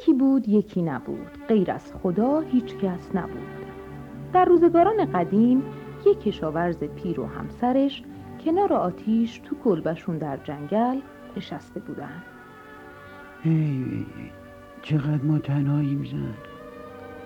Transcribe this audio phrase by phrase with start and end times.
[0.00, 1.26] یکی بود یکی نبود.
[1.48, 3.66] غیر از خدا هیچ کس نبود.
[4.32, 5.62] در روزگاران قدیم
[6.06, 8.02] یک کشاورز پیر و همسرش
[8.44, 11.00] کنار آتیش تو کلبشون در جنگل
[11.36, 12.22] نشسته بودن.
[13.44, 14.06] ای
[14.82, 16.34] چقدر ما تنهاییم زن.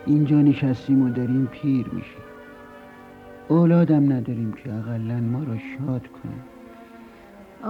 [0.06, 2.22] اینجا نشستیم و داریم پیر میشیم.
[3.48, 6.42] اولادم نداریم که اقلا ما رو شاد کنه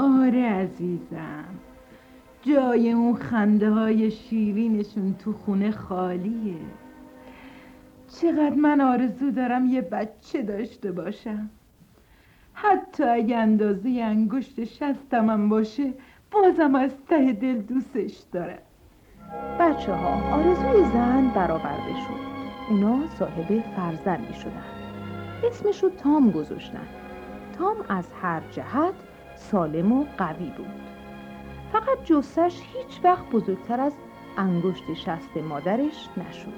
[0.02, 1.44] آره عزیزم.
[2.46, 6.56] جای اون خنده های شیرینشون تو خونه خالیه.
[8.20, 11.50] چقدر من آرزو دارم یه بچه داشته باشم.
[12.54, 15.92] حتی اگه اندازه انگشت شستمم باشه
[16.30, 18.62] بازم از ته دل دوستش دارم.
[19.60, 22.34] بچه ها آرزوی زن برآورده شد
[22.70, 24.64] اونا صاحب فرزندی شدن.
[25.44, 26.86] اسمش رو تام گذاشتن.
[27.58, 28.94] تام از هر جهت
[29.36, 30.84] سالم و قوی بود.
[31.74, 33.92] فقط جسش هیچ وقت بزرگتر از
[34.36, 36.52] انگشت شست مادرش نشد.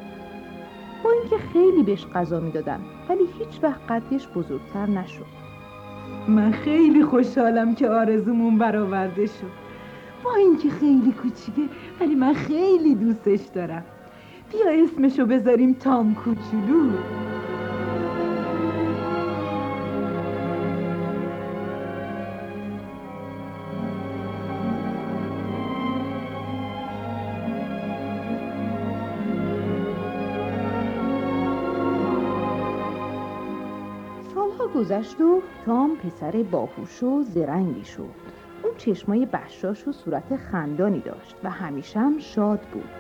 [1.05, 5.27] با اینکه خیلی بهش غذا می‌دادن ولی هیچ وقت قدش بزرگتر نشد.
[6.29, 9.53] من خیلی خوشحالم که آرزومون برآورده شد.
[10.25, 11.63] با اینکه خیلی کوچیکه
[12.01, 13.85] ولی من خیلی دوستش دارم.
[14.53, 16.91] بیا اسمشو بذاریم تام کوچولو.
[34.77, 38.11] گذشت و تام پسر باهوش و زرنگی شد
[38.63, 42.91] اون چشمای بشاش و صورت خندانی داشت و همیشه هم شاد بود.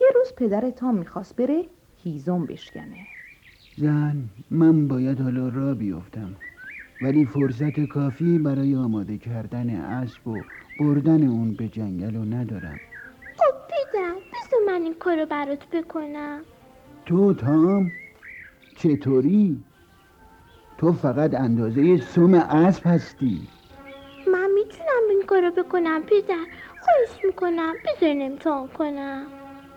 [0.00, 1.64] یه روز پدر تام می‌خواست بره
[2.04, 3.15] هیزم بشکنه.
[3.78, 4.16] زن
[4.50, 6.36] من باید حالا را بیفتم.
[7.00, 10.44] ولی فرصت کافی برای آماده کردن اسب و
[10.78, 12.80] بردن اون به جنگل رو ندارم.
[13.36, 16.40] خب پدر بذار من این کارو برات بکنم.
[17.06, 17.92] تو تام؟
[18.74, 19.64] چطوری؟
[20.78, 23.40] تو فقط اندازه سم اسب هستی.
[24.32, 26.46] من می‌تونم این کارو بکنم پدر
[26.80, 29.26] خواهش می‌کنم بذار امتحان کنم.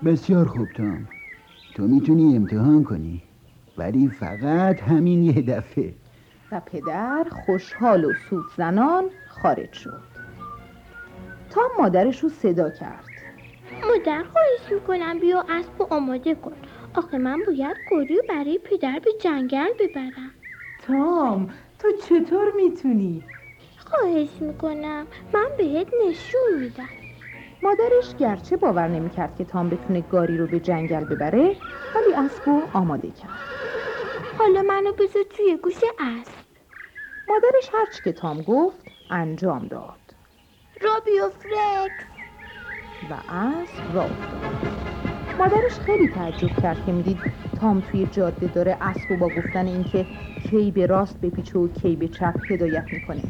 [0.06, 1.08] بسیار خوب تام.
[1.74, 3.22] تو می‌تونی امتحان کنی.
[3.80, 5.94] ولی فقط همین یه دفعه.
[6.52, 10.00] و پدر خوشحال و سود زنان خارج شد.
[11.50, 13.06] تام مادرش رو صدا کرد.
[13.88, 16.54] مادر خواهش می‌کنم بیا اسب و آماده کن.
[16.94, 20.32] آخه من باید گوری رو برای پدر به جنگل ببرم.
[20.88, 23.24] تام تو چطور می‌تونی؟
[23.78, 25.08] خواهش می‌کنم.
[25.34, 26.90] من بهت نشون میدم.
[27.64, 31.56] مادرش گرچه باور نمی‌کرد که تام بتونه گاری رو به جنگل ببره
[31.96, 33.40] ولی اسب رو آماده کرد.
[34.40, 36.34] حالا منو بذار توی گوش اسب
[37.30, 40.00] مادرش هرچی که تام گفت انجام داد.
[40.82, 42.06] رابیو فرکس
[43.10, 44.80] و اسب افتاد.
[45.40, 47.18] مادرش خیلی تعجب کرد که می‌دید
[47.62, 50.06] تام توی جاده داره اسب و با گفتن اینکه
[50.50, 53.24] کی به راست بپیچه و کی به چپ هدایت می‌کنه.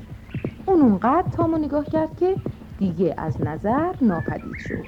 [0.65, 2.35] اون اونقدر تامو نگاه کرد که
[2.77, 4.85] دیگه از نظر ناپدید شد.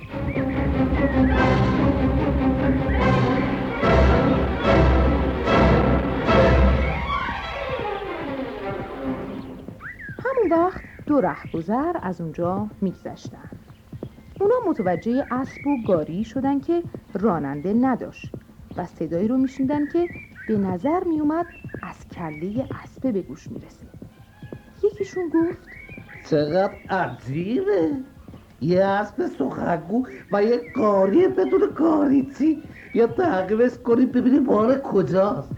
[11.31, 13.49] رهگذر از اونجا میگذشتن.
[14.39, 16.83] اونا متوجه اسب و گاری شدن که
[17.13, 18.33] راننده نداشت
[18.77, 20.09] و صدایی رو میشنیدن که
[20.47, 21.45] به نظر میومد
[21.81, 23.85] از کله اسبه به گوش می‌رسه.
[24.83, 25.69] یکیشون گفت
[26.29, 27.91] چقدر عجیبه!
[28.61, 35.51] یه اسب سخنگو و یه گاری بدون گاریچی یا تعقیبش کنیم ببینیم بار کجاست.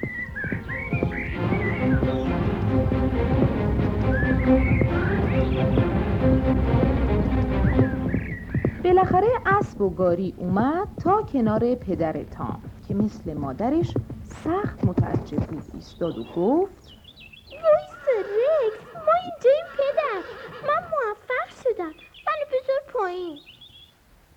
[9.04, 13.94] بالاخره اسب و گاری اومد تا کنار پدر تام که مثل مادرش
[14.44, 15.64] سخت متعجب بود.
[15.74, 16.94] ایستاد و گفت
[17.52, 20.24] وایسا رکس ما اینجاییم پدر.
[20.68, 21.94] من موفق شدم.
[22.28, 23.40] منو بذار پایین.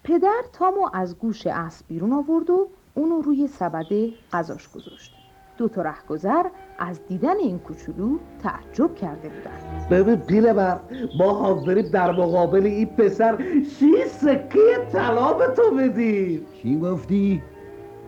[0.05, 3.93] پدر تامو از گوش اسب بیرون آورد و اونو روی سبد
[4.33, 5.16] غذاش گذاشت.
[5.59, 6.47] دو تا رهگذر
[6.79, 9.89] از دیدن این کوچولو تعجب کرده بودند.
[9.91, 10.81] ببین پیل بر
[11.19, 13.39] ما حاضریم در مقابل این پسر
[13.79, 16.47] شی سکه طلا به تو بدیم.
[16.63, 17.43] چی گفتی؟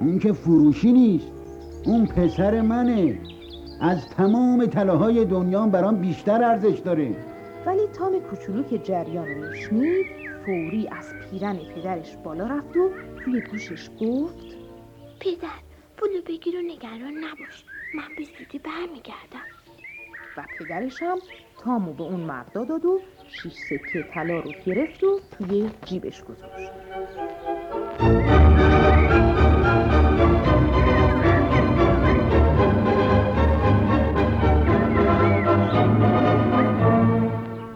[0.00, 1.27] اون که فروشی نیست
[1.87, 3.19] اون پسر منه.
[3.81, 7.17] از تمام طلاهای دنیا برام بیشتر ارزش داره.
[7.67, 10.06] ولی تام کوچولو که جریان رو میشنید
[10.47, 12.91] فوری از پیرن پدرش بالا رفت و
[13.25, 14.47] توی گوشش گفت
[15.21, 15.68] پدر
[15.99, 17.65] پولو بگیر و نگران نباش.
[17.95, 19.47] من به زودی برمیگردم.
[20.37, 21.19] و پدرش هم
[21.59, 26.73] تامو به اون مردا داد و شیش سکه طلا رو گرفت و توی جیبش گذاشت.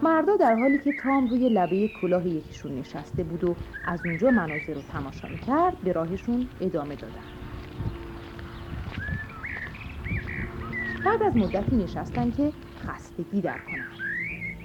[0.03, 4.73] مردا در حالی که تام روی لبه کلاه یکیشون نشسته بود و از اونجا مناظر
[4.73, 7.42] رو تماشا می‌کرد به راهشون ادامه دادن.
[11.05, 12.53] بعد از مدتی نشستن که
[12.87, 13.85] خستگی در کنن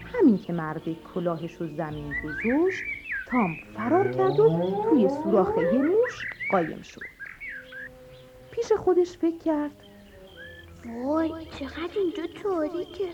[0.05, 0.83] همین که مرد
[1.15, 2.85] کلاهش رو زمین گذاشت
[3.27, 4.49] تام فرار کرد و
[4.83, 7.09] توی سوراخ یه موش قایم شد.
[8.51, 9.83] پیش خودش فکر کرد
[11.05, 13.09] وای چقدر اینجا تاریکه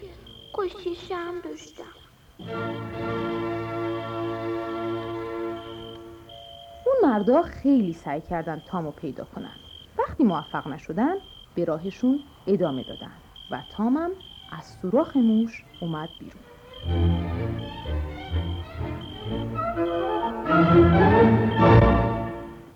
[0.54, 1.84] کشی شم داشتم
[6.86, 9.56] اون مردا خیلی سعی کردن تامو پیدا کنن.
[9.98, 11.14] وقتی موفق نشدن
[11.54, 13.12] به راهشون ادامه دادن
[13.50, 14.10] و تامم
[14.52, 16.42] از سوراخ موش اومد بیرون.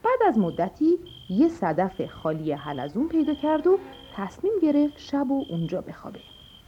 [0.04, 0.98] بعد از مدتی
[1.30, 3.78] یه صدف خالی حلزون پیدا کرد و
[4.16, 6.20] تصمیم گرفت شب و اونجا بخوابه.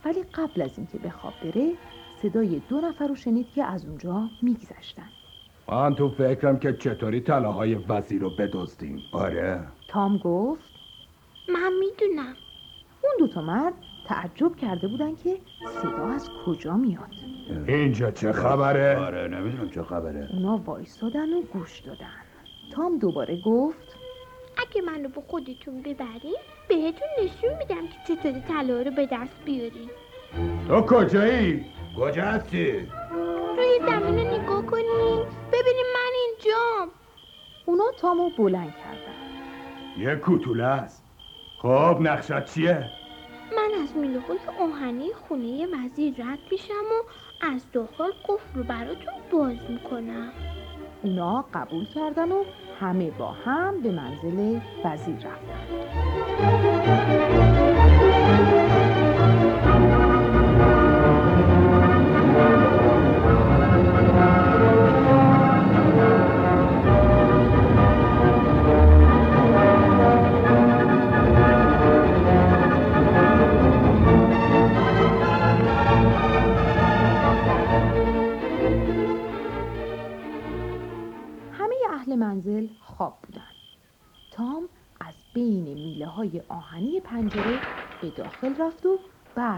[0.05, 1.73] ولی قبل از اینکه به خواب بره
[2.23, 5.09] صدای دو نفر رو شنید که از اونجا میگذشتن.
[5.69, 9.03] من تو فکرم که چطوری طلاهای وزیر رو بدزدیم.
[9.13, 10.80] آره؟ تام گفت
[11.53, 12.37] من می‌دونم.
[13.03, 13.75] اون دوتا مرد
[14.07, 15.37] تعجب کرده بودن که
[15.83, 17.11] صدا از کجا میاد.
[17.69, 20.29] اینجا چه خبره؟ آره نمی‌دونم چه خبره.
[20.33, 22.13] اونا وایستادن و گوش دادن.
[22.73, 23.97] تام دوباره گفت
[24.57, 26.37] اگه منو با خودتون ببرین
[26.69, 29.91] بهتون نشون میدم که چطوری طلا رو به دست بیارین.
[30.69, 31.65] تو کجایی؟
[31.99, 32.73] کجا هستی؟
[33.57, 36.89] روی زمین رو نگاه کنین ببینین من اینجام.
[37.67, 39.21] اونا تامو بلند کردن.
[39.99, 41.00] یه کوتوله است.
[41.63, 42.91] خب نقشت چیه؟
[43.57, 47.03] من از میله های آهنی خونه وزیر رد میشم و
[47.41, 50.33] از داخل قفل رو براتون باز می‌کنم
[51.03, 52.45] اونا قبول کردن و
[52.81, 55.51] همه با هم به منزل وزیر رفتن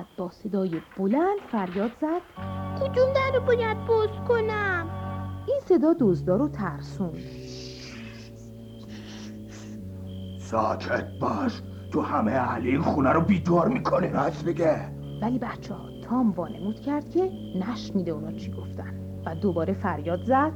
[0.03, 2.21] بعد با صدای بلند فریاد زد.
[2.81, 4.89] کدوم در رو باید باز کنم.
[5.49, 7.19] این صدا دزدا رو ترسوند
[10.39, 11.63] ساکت باش.
[11.93, 14.93] تو همه اهل این خونه رو بیدار می‌کنه راست میگه.
[15.23, 20.53] ولی بچه ها تام وانمود کرد که نشنیده اونا چی گفتن و دوباره فریاد زد.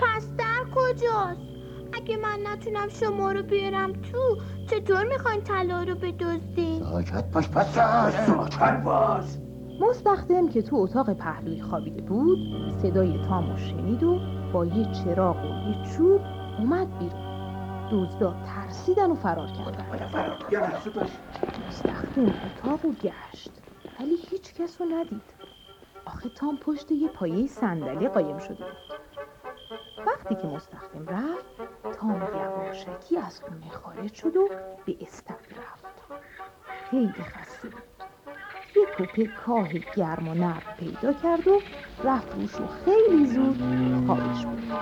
[0.00, 1.49] پس در کجاست؟
[1.92, 4.36] اگه من نتونم شما رو بیارم تو
[4.70, 7.74] چطور می‌خواین طلا رو بدزدین؟ ساکت باش پس
[8.26, 9.24] ساکت باش.
[9.80, 12.38] مستخدم که تو اتاق پهلوی خوابیده بود
[12.82, 14.18] صدای تامو شنید و
[14.52, 16.20] با یه چراغ و یه چوب
[16.58, 17.30] اومد بیرون.
[17.92, 19.86] دزدا ترسیدن و فرار کردن.
[21.68, 23.50] مستخدم اتاق و گشت
[24.00, 25.22] ولی هیچ کس رو ندید.
[26.04, 29.00] آخه تام پشت یه پایه صندلی قایم شده بود.
[30.06, 31.59] وقتی که مستخدم رفت
[32.00, 34.48] تام یواشکی از خونه خارج شد و
[34.86, 35.84] به استبل رفت.
[36.90, 37.82] خیلی خسته بود.
[38.76, 41.60] یه توپه کاه گرم و نرم پیدا کرد و
[42.04, 43.62] رفت روش و خیلی زود
[44.06, 44.72] خوابش بود.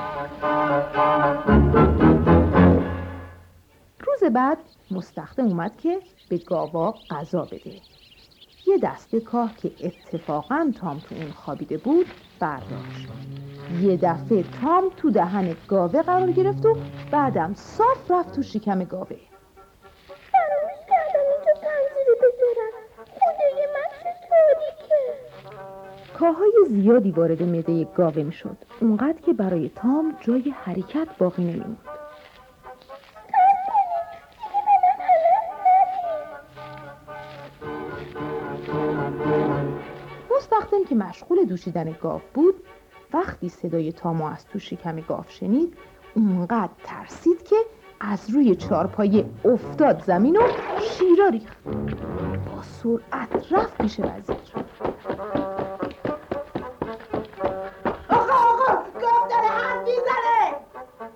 [4.01, 4.59] روز بعد
[4.91, 7.81] مستخدم اومد که به گاوا غذا بده.
[8.67, 12.07] یه دسته کاه که اتفاقا تام تو اون خوابیده بود
[12.41, 13.09] برداشت.
[13.81, 16.77] یه دفعه تام تو دهن گاوه قرار گرفت و
[17.11, 19.17] بعدم صاف رفت تو شکم گاوه.
[20.33, 22.73] فراموش کردم اینجا پنجره بذارم.
[22.97, 23.89] خدای من
[24.29, 25.03] تاریکه
[26.19, 28.57] کاهای زیادی وارد معده گاوه می‌شد.
[28.81, 31.79] اونقدر که برای تام جای حرکت باقی نمیموند.
[40.37, 42.55] مستخدم که مشغول دوشیدن گاو بود
[43.13, 45.75] وقتی صدای تامو از تو شکم گاو شنید
[46.15, 47.57] اونقدر ترسید که
[48.01, 50.41] از روی چارپایه افتاد زمین و
[50.81, 51.65] شیرا ریخت.
[52.47, 54.37] با سرعت رفت پیش وزیر.
[58.11, 59.89] آقا آقا گاو داره حرف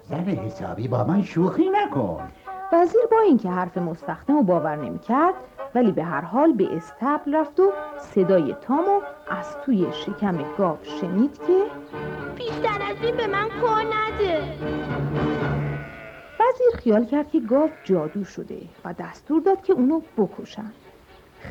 [0.03, 2.29] زن حسابی با من شوخی نکن.
[2.73, 5.35] وزیر با اینکه حرف مستخدم و باور نمی‌کرد
[5.75, 9.01] ولی به هر حال به استبل رفت و صدای تامو
[9.31, 11.63] از توی شکم گاو شنید که
[12.37, 14.43] بیشتر از این به من کار نده.
[16.41, 20.73] وزیر خیال کرد که گاو جادو شده و دستور داد که اونو بکشن.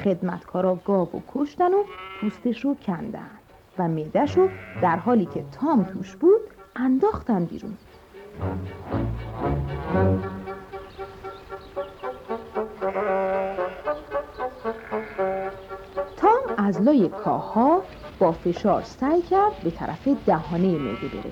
[0.04, 1.84] خدمتکارا گاو و کشتن و
[2.22, 3.30] پوستش رو کندن
[3.78, 4.50] و معدش رو
[4.82, 6.42] در حالی که تام توش بود
[6.76, 7.78] انداختن بیرون.
[16.82, 17.82] لای کاها
[18.20, 21.32] با فشار سعی کرد به طرف دهانه معده بره.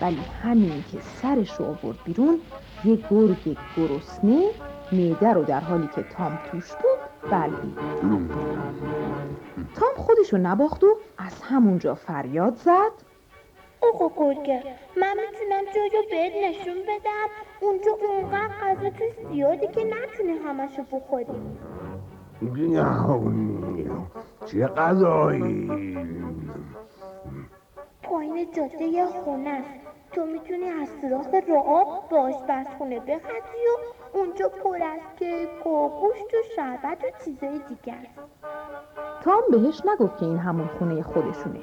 [0.00, 2.40] ولی همین که سرش رو آورد بیرون
[2.84, 4.50] یه گرگ گرسنه
[4.92, 7.78] معده رو در حالی که تام توش بود بلعید.
[9.74, 12.92] تام خودش رو نباخت و از همونجا فریاد زد.
[13.82, 14.62] اوه گرگه
[14.96, 17.28] من می‌تونم جای رو بهت نشون بدم.
[17.60, 21.26] اونجا اونقدر غذا توی زیاده که نتونی همشو بخوری.
[24.46, 25.68] چه غذایی؟
[28.02, 29.86] پایین جاده یه خونه است.
[30.12, 36.34] تو می‌تونی از سراخ راه به آشپزخونه بخطی و اونجا پر از کیک و گوشت
[36.34, 38.20] و شربت و چیزای دیگه است.
[39.22, 41.60] تام بهش نگفت که این همون خونه خودشونه.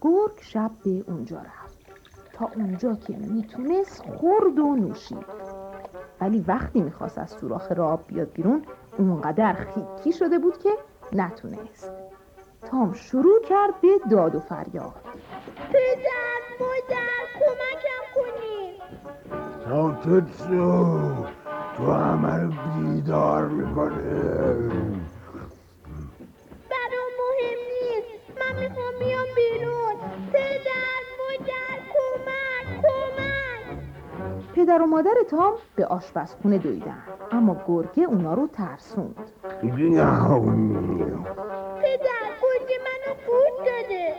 [0.00, 1.78] گرگ شب به اونجا رفت.
[2.32, 5.47] تا اونجا که می‌تونست خورد و نوشید.
[6.20, 8.62] ولی وقتی می‌خواست از سوراخ راب بیاد بیرون
[8.98, 10.70] اونقدر خیکی شده بود که
[11.12, 11.92] نتونست.
[12.66, 14.94] تام شروع کرد به داد و فریاد.
[15.72, 18.82] پدر مادر کمکم کنید
[19.68, 20.98] ساکت شو
[21.76, 24.70] تو همه رو بیدار می‌کنه.
[34.78, 37.02] پدر و مادر تام به آشپزخونه دویدن.
[37.32, 39.16] اما گرگه اونا رو ترسوند.
[39.60, 39.88] پدر
[42.40, 44.14] گرگ منو بود داده.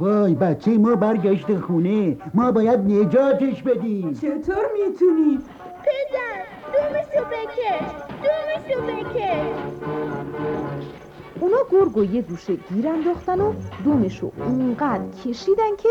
[0.00, 2.16] وای بچه ما برگشته خونه.
[2.34, 4.14] ما باید نجاتش بدیم.
[4.14, 5.38] چطور می‌تونی؟
[5.84, 7.90] پدر دومشو بکش.
[8.22, 9.46] دومشو بکش.
[11.40, 13.52] اونا گرگ و یه گوشه گیر انداختن و
[13.84, 15.88] دومش رو اونقدر کشیدن که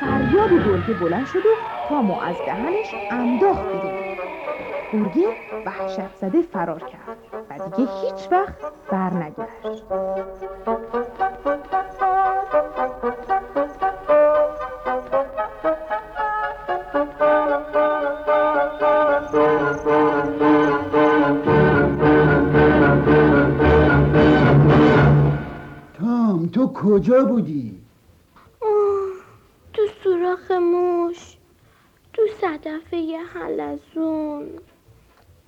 [0.00, 3.94] فریاد گرگه بلند شد و تامو از دهنش انداخت بیرون
[4.92, 5.28] گرگه
[5.66, 7.18] وحشت زده فرار کرد
[7.50, 9.88] و دیگه هیچ وقت برنگشت
[25.94, 27.80] تام تو کجا بودی؟
[29.72, 31.36] تو سوراخ موش
[32.12, 34.48] تو صدفه یه حلزون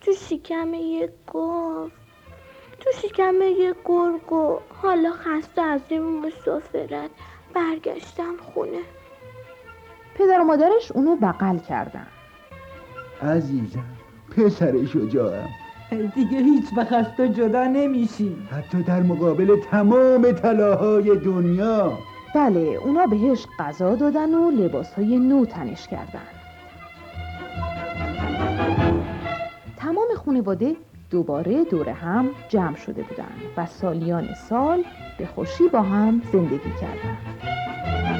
[0.04, 1.90] تو شکم یه گاو
[2.80, 7.10] تو شکم یه گرگ و حالا خسته از این مسافرت
[7.54, 8.80] برگشتم خونه.
[10.14, 12.06] پدر و مادرش اونو بغل کردن.
[13.22, 13.84] عزیزم
[14.36, 15.48] پسر شجاعم
[16.14, 18.36] دیگه هیچ وقت از تو جدا نمیشی.
[18.50, 21.98] حتی در مقابل تمام طلاهای دنیا.
[22.34, 26.41] بله اونا بهش غذا دادن و لباسهای نو تنش کردن.
[30.24, 30.76] خانواده
[31.10, 34.84] دوباره دور هم جمع شده بودن و سالیان سال
[35.18, 38.11] به خوشی با هم زندگی کردند.